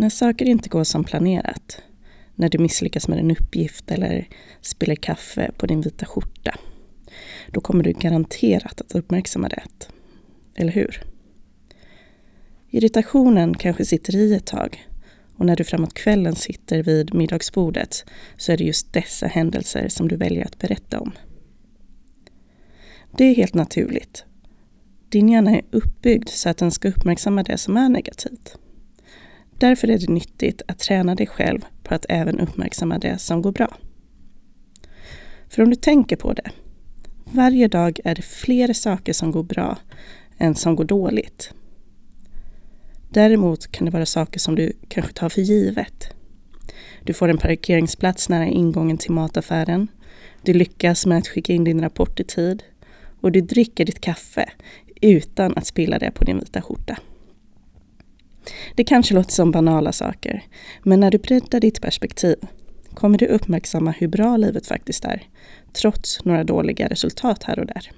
[0.00, 1.82] När saker inte går som planerat,
[2.34, 4.28] när du misslyckas med en uppgift eller
[4.60, 6.58] spiller kaffe på din vita skjorta,
[7.48, 9.62] då kommer du garanterat att uppmärksamma det.
[10.54, 11.02] Eller hur?
[12.70, 14.88] Irritationen kanske sitter i ett tag
[15.36, 18.04] och när du framåt kvällen sitter vid middagsbordet
[18.36, 21.12] så är det just dessa händelser som du väljer att berätta om.
[23.16, 24.24] Det är helt naturligt.
[25.08, 28.58] Din hjärna är uppbyggd så att den ska uppmärksamma det som är negativt.
[29.60, 33.52] Därför är det nyttigt att träna dig själv på att även uppmärksamma det som går
[33.52, 33.76] bra.
[35.48, 36.50] För om du tänker på det,
[37.24, 39.78] varje dag är det fler saker som går bra
[40.38, 41.54] än som går dåligt.
[43.10, 46.08] Däremot kan det vara saker som du kanske tar för givet.
[47.04, 49.88] Du får en parkeringsplats nära ingången till mataffären.
[50.42, 52.62] Du lyckas med att skicka in din rapport i tid.
[53.20, 54.50] Och du dricker ditt kaffe
[55.00, 56.96] utan att spilla det på din vita skjorta.
[58.80, 60.44] Det kanske låter som banala saker,
[60.82, 62.36] men när du breddar ditt perspektiv
[62.94, 65.22] kommer du uppmärksamma hur bra livet faktiskt är,
[65.72, 67.90] trots några dåliga resultat här och där.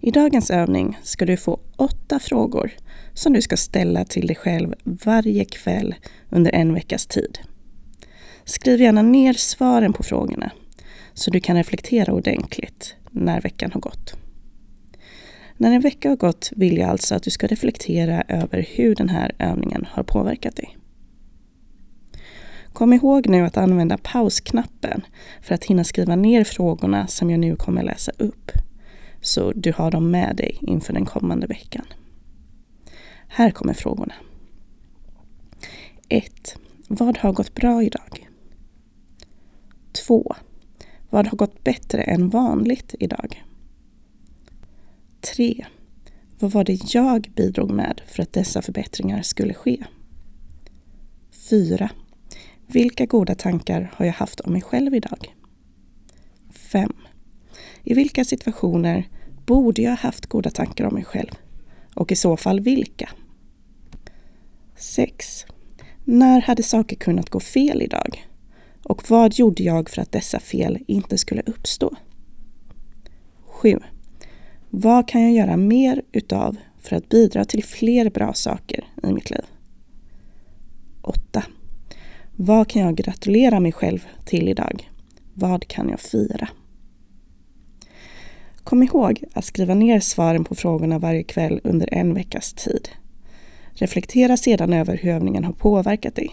[0.00, 2.72] I dagens övning ska du få åtta frågor
[3.14, 5.94] som du ska ställa till dig själv varje kväll
[6.30, 7.38] under en veckas tid.
[8.44, 10.50] Skriv gärna ner svaren på frågorna
[11.14, 14.21] så du kan reflektera ordentligt när veckan har gått.
[15.62, 19.08] När en vecka har gått vill jag alltså att du ska reflektera över hur den
[19.08, 20.76] här övningen har påverkat dig.
[22.72, 25.02] Kom ihåg nu att använda pausknappen
[25.42, 28.50] för att hinna skriva ner frågorna som jag nu kommer läsa upp.
[29.20, 31.86] Så du har dem med dig inför den kommande veckan.
[33.28, 34.14] Här kommer frågorna.
[36.08, 36.56] 1.
[36.88, 38.28] Vad har gått bra idag?
[40.06, 40.34] 2.
[41.10, 43.42] Vad har gått bättre än vanligt idag?
[45.22, 45.66] 3.
[46.38, 49.84] Vad var det jag bidrog med för att dessa förbättringar skulle ske?
[51.50, 51.90] 4.
[52.66, 55.34] Vilka goda tankar har jag haft om mig själv idag?
[56.50, 56.92] 5.
[57.82, 59.08] I vilka situationer
[59.46, 61.30] borde jag ha haft goda tankar om mig själv?
[61.94, 63.10] Och i så fall vilka?
[64.76, 65.46] 6.
[66.04, 68.28] När hade saker kunnat gå fel idag?
[68.82, 71.96] Och vad gjorde jag för att dessa fel inte skulle uppstå?
[73.46, 73.78] 7.
[74.74, 79.30] Vad kan jag göra mer utav för att bidra till fler bra saker i mitt
[79.30, 79.44] liv?
[81.02, 81.42] 8.
[82.36, 84.90] Vad kan jag gratulera mig själv till idag?
[85.34, 86.48] Vad kan jag fira?
[88.64, 92.88] Kom ihåg att skriva ner svaren på frågorna varje kväll under en veckas tid.
[93.72, 96.30] Reflektera sedan över hur övningen har påverkat dig.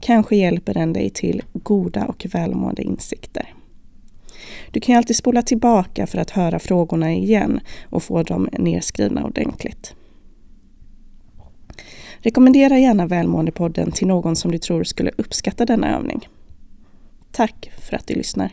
[0.00, 3.54] Kanske hjälper den dig till goda och välmående insikter.
[4.72, 9.24] Du kan ju alltid spola tillbaka för att höra frågorna igen och få dem nedskrivna
[9.24, 9.94] ordentligt.
[12.18, 16.28] Rekommendera gärna Välmåendepodden till någon som du tror skulle uppskatta denna övning.
[17.32, 18.50] Tack för att du lyssnar.